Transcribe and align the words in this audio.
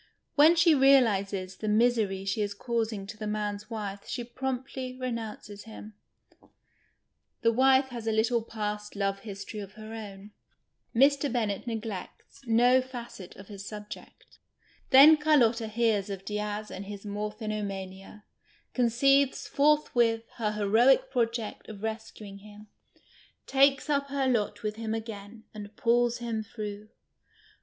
\Vlien 0.35 0.57
she 0.57 0.73
realizes 0.73 1.57
the 1.57 1.67
misery 1.67 2.25
she 2.25 2.41
is 2.41 2.55
causing 2.55 3.05
to 3.05 3.15
I 3.21 3.25
lie 3.25 3.31
man's 3.31 3.69
wife 3.69 4.07
she 4.07 4.23
promptly 4.23 4.97
renoimces 4.99 5.65
him. 5.65 5.93
(The 7.41 7.51
wife 7.51 7.89
has 7.89 8.07
a 8.07 8.11
little 8.11 8.41
past 8.41 8.95
love 8.95 9.19
history 9.19 9.59
of 9.59 9.73
her 9.73 9.93
own— 9.93 10.31
Mr. 10.95 11.31
Bemutt 11.31 11.67
neglects 11.67 12.41
168 12.47 12.49
Ma 12.49 12.49
PA 12.49 12.49
STIC 12.49 12.49
UK 12.49 12.49
AM) 12.49 12.55
rUKJl'DICK 12.55 12.55
no 12.57 12.81
facet 12.81 13.35
of 13.35 13.47
liis 13.49 13.59
subject.) 13.63 14.39
Then 14.89 15.17
Carlotta 15.17 15.67
hears 15.67 16.09
of 16.09 16.25
Diaz 16.25 16.71
and 16.71 16.85
his 16.85 17.05
niorphinoniania, 17.05 18.23
conceives 18.73 19.47
forthwith 19.47 20.23
her 20.37 20.51
lieroic 20.51 21.11
project 21.11 21.69
of 21.69 21.81
reseuinjr 21.81 22.39
him, 22.39 22.67
takes 23.45 23.85
uj) 23.85 24.07
her 24.07 24.27
lot 24.27 24.63
with 24.63 24.77
him 24.77 24.95
again, 24.95 25.43
and 25.53 25.75
pulls 25.75 26.17
him 26.17 26.41
through. 26.41 26.89